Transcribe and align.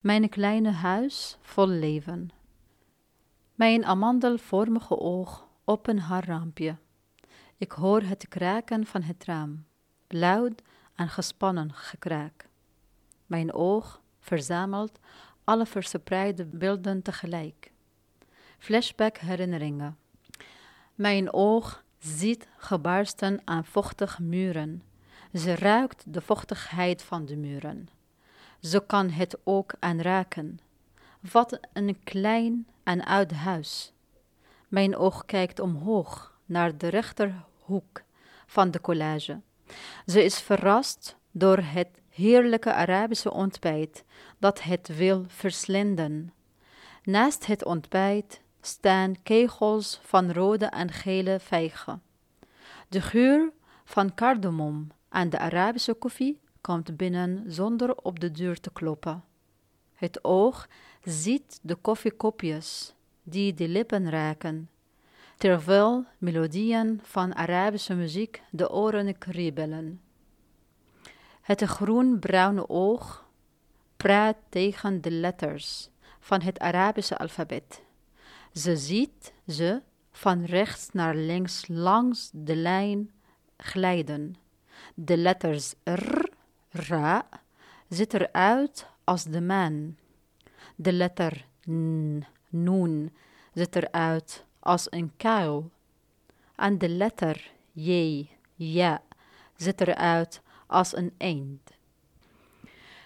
Mijn 0.00 0.28
kleine 0.28 0.70
huis 0.70 1.36
vol 1.40 1.68
leven. 1.68 2.30
Mijn 3.54 3.84
amandelvormige 3.84 4.98
oog 4.98 5.48
open 5.64 5.98
haar 5.98 6.24
raampje. 6.24 6.76
Ik 7.56 7.72
hoor 7.72 8.02
het 8.02 8.28
kraken 8.28 8.86
van 8.86 9.02
het 9.02 9.24
raam, 9.24 9.64
luid 10.08 10.62
en 10.94 11.08
gespannen 11.08 11.72
gekraak. 11.72 12.48
Mijn 13.26 13.52
oog 13.52 14.00
verzamelt 14.20 14.98
alle 15.44 15.66
verspreide 15.66 16.44
beelden 16.44 17.02
tegelijk. 17.02 17.72
Flashback 18.58 19.16
herinneringen. 19.16 19.98
Mijn 20.94 21.32
oog 21.32 21.84
ziet 21.98 22.48
gebarsten 22.56 23.40
aan 23.44 23.64
vochtige 23.64 24.22
muren. 24.22 24.82
Ze 25.32 25.54
ruikt 25.54 26.04
de 26.06 26.20
vochtigheid 26.20 27.02
van 27.02 27.24
de 27.24 27.36
muren. 27.36 27.88
Ze 28.60 28.86
kan 28.86 29.10
het 29.10 29.38
ook 29.44 29.74
aanraken. 29.78 30.60
Wat 31.32 31.60
een 31.72 32.04
klein 32.04 32.66
en 32.82 33.04
oud 33.04 33.30
huis. 33.30 33.92
Mijn 34.68 34.96
oog 34.96 35.24
kijkt 35.24 35.60
omhoog 35.60 36.38
naar 36.46 36.78
de 36.78 36.88
rechterhoek 36.88 38.02
van 38.46 38.70
de 38.70 38.80
collage. 38.80 39.40
Ze 40.06 40.24
is 40.24 40.40
verrast 40.40 41.16
door 41.30 41.58
het 41.58 42.00
heerlijke 42.08 42.72
Arabische 42.72 43.32
ontbijt 43.32 44.04
dat 44.38 44.62
het 44.62 44.96
wil 44.96 45.24
verslinden. 45.28 46.32
Naast 47.04 47.46
het 47.46 47.64
ontbijt 47.64 48.40
staan 48.60 49.22
kegels 49.22 50.00
van 50.02 50.32
rode 50.32 50.66
en 50.66 50.90
gele 50.90 51.40
vijgen. 51.40 52.02
De 52.88 53.00
geur 53.00 53.52
van 53.84 54.14
cardamom 54.14 54.88
en 55.08 55.30
de 55.30 55.38
Arabische 55.38 55.94
koffie 55.94 56.40
komt 56.60 56.96
binnen 56.96 57.52
zonder 57.52 57.96
op 57.96 58.20
de 58.20 58.30
deur 58.30 58.60
te 58.60 58.70
kloppen. 58.72 59.24
Het 59.94 60.24
oog 60.24 60.68
ziet 61.02 61.58
de 61.62 61.74
koffiekopjes 61.74 62.94
die 63.22 63.54
de 63.54 63.68
lippen 63.68 64.10
raken, 64.10 64.70
terwijl 65.36 66.04
melodieën 66.18 67.00
van 67.02 67.34
Arabische 67.34 67.94
muziek 67.94 68.42
de 68.50 68.70
oren 68.70 69.18
kriebelen. 69.18 70.00
Het 71.40 71.62
groen-bruine 71.62 72.68
oog 72.68 73.28
praat 73.96 74.36
tegen 74.48 75.00
de 75.00 75.10
letters 75.10 75.88
van 76.20 76.40
het 76.40 76.58
Arabische 76.58 77.18
alfabet. 77.18 77.82
Ze 78.52 78.76
ziet 78.76 79.32
ze 79.46 79.82
van 80.10 80.44
rechts 80.44 80.88
naar 80.92 81.14
links 81.14 81.64
langs 81.68 82.30
de 82.32 82.56
lijn 82.56 83.10
glijden. 83.56 84.34
De 84.94 85.16
letters 85.16 85.74
R, 85.84 86.29
Ra, 86.72 87.28
ziet 87.88 88.14
eruit 88.14 88.86
als 89.04 89.24
de 89.24 89.40
maan. 89.40 89.98
De 90.76 90.92
letter 90.92 91.46
N, 91.70 92.24
Noen, 92.48 93.12
ziet 93.54 93.76
eruit 93.76 94.44
als 94.58 94.86
een 94.90 95.12
kuil. 95.16 95.70
En 96.56 96.78
de 96.78 96.88
letter 96.88 97.50
J, 97.72 98.28
Ja, 98.54 99.02
ziet 99.56 99.80
eruit 99.80 100.42
als 100.66 100.96
een 100.96 101.14
eend. 101.16 101.70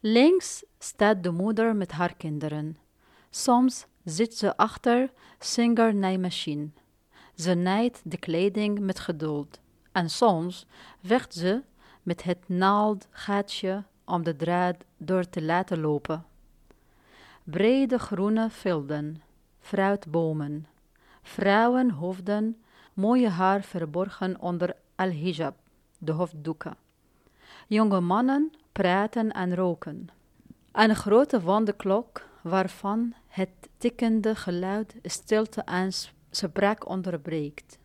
Links 0.00 0.64
staat 0.78 1.22
de 1.22 1.30
moeder 1.30 1.76
met 1.76 1.92
haar 1.92 2.14
kinderen. 2.14 2.76
Soms 3.30 3.86
zit 4.04 4.36
ze 4.36 4.56
achter 4.56 5.12
Singer 5.38 5.94
naaimachine. 5.94 6.68
Ze 7.34 7.54
naait 7.54 8.00
de 8.04 8.16
kleding 8.16 8.78
met 8.78 8.98
geduld. 8.98 9.60
En 9.92 10.10
soms 10.10 10.66
vecht 11.02 11.34
ze 11.34 11.62
met 12.06 12.22
het 12.22 12.48
naaldgaatje 12.48 13.82
om 14.04 14.22
de 14.22 14.36
draad 14.36 14.76
door 14.96 15.28
te 15.28 15.42
laten 15.42 15.80
lopen. 15.80 16.24
Brede 17.44 17.98
groene 17.98 18.50
velden, 18.50 19.22
fruitbomen, 19.60 20.66
vrouwenhoofden, 21.22 22.62
mooie 22.94 23.28
haar 23.28 23.62
verborgen 23.62 24.40
onder 24.40 24.76
al-hijab, 24.94 25.54
de 25.98 26.12
hoofddoeken. 26.12 26.76
Jonge 27.66 28.00
mannen 28.00 28.52
praten 28.72 29.32
en 29.32 29.54
roken. 29.54 30.08
Een 30.72 30.96
grote 30.96 31.40
wonderklok 31.40 32.26
waarvan 32.42 33.14
het 33.28 33.50
tikkende 33.78 34.34
geluid 34.34 34.94
stilte 35.02 35.60
en 35.60 35.92
spraak 36.30 36.88
onderbreekt. 36.88 37.78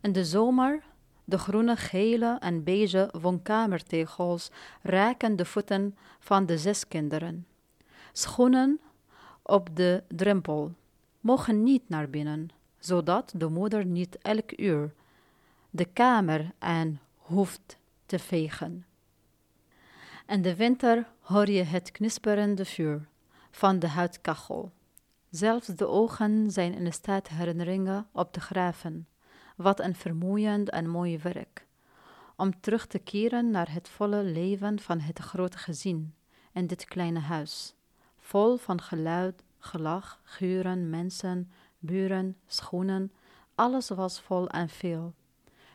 In 0.00 0.12
de 0.12 0.24
zomer, 0.24 0.82
de 1.30 1.38
groene, 1.38 1.76
gele 1.76 2.36
en 2.40 2.64
beige 2.64 3.08
woonkamertegels 3.20 4.50
raken 4.82 5.36
de 5.36 5.44
voeten 5.44 5.96
van 6.18 6.46
de 6.46 6.58
zes 6.58 6.88
kinderen. 6.88 7.46
Schoenen 8.12 8.80
op 9.42 9.68
de 9.76 10.02
drempel 10.08 10.74
mogen 11.20 11.62
niet 11.62 11.88
naar 11.88 12.10
binnen, 12.10 12.48
zodat 12.78 13.32
de 13.36 13.48
moeder 13.48 13.84
niet 13.84 14.18
elk 14.18 14.52
uur 14.56 14.94
de 15.70 15.84
kamer 15.84 16.52
aan 16.58 17.00
hoeft 17.16 17.78
te 18.06 18.18
vegen. 18.18 18.84
In 20.26 20.42
de 20.42 20.56
winter 20.56 21.06
hoor 21.20 21.50
je 21.50 21.62
het 21.62 21.92
knisperende 21.92 22.64
vuur 22.64 23.08
van 23.50 23.78
de 23.78 23.88
huidkachel. 23.88 24.72
Zelfs 25.30 25.66
de 25.66 25.86
ogen 25.86 26.50
zijn 26.50 26.74
in 26.74 26.92
staat 26.92 27.28
herinneringen 27.28 28.06
op 28.12 28.32
te 28.32 28.40
graven. 28.40 29.06
Wat 29.60 29.80
een 29.80 29.94
vermoeiend 29.94 30.70
en 30.70 30.88
mooi 30.88 31.18
werk. 31.18 31.66
Om 32.36 32.60
terug 32.60 32.86
te 32.86 32.98
keren 32.98 33.50
naar 33.50 33.72
het 33.72 33.88
volle 33.88 34.22
leven 34.22 34.80
van 34.80 35.00
het 35.00 35.18
grote 35.18 35.58
gezin 35.58 36.14
in 36.52 36.66
dit 36.66 36.84
kleine 36.84 37.18
huis. 37.18 37.74
Vol 38.16 38.56
van 38.56 38.80
geluid, 38.80 39.42
gelach, 39.58 40.20
geuren, 40.22 40.90
mensen, 40.90 41.50
buren, 41.78 42.36
schoenen. 42.46 43.12
Alles 43.54 43.88
was 43.88 44.20
vol 44.20 44.48
en 44.48 44.68
veel. 44.68 45.14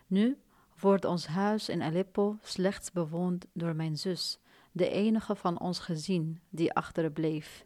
Nu 0.07 0.37
wordt 0.79 1.05
ons 1.05 1.27
huis 1.27 1.69
in 1.69 1.81
Aleppo 1.81 2.37
slechts 2.41 2.91
bewoond 2.91 3.45
door 3.53 3.75
mijn 3.75 3.97
zus, 3.97 4.39
de 4.71 4.89
enige 4.89 5.35
van 5.35 5.59
ons 5.59 5.79
gezin 5.79 6.41
die 6.49 6.73
achterbleef. 6.73 7.65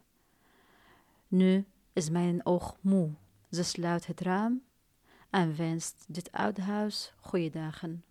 Nu 1.28 1.66
is 1.92 2.10
mijn 2.10 2.46
oog 2.46 2.76
moe. 2.80 3.10
Ze 3.50 3.62
sluit 3.62 4.06
het 4.06 4.20
raam 4.20 4.62
en 5.30 5.56
wenst 5.56 6.04
dit 6.06 6.32
oude 6.32 6.62
huis 6.62 7.12
goede 7.20 7.50
dagen. 7.50 8.04